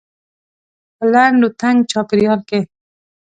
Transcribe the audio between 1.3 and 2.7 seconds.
و تنګ چاپيریال کې.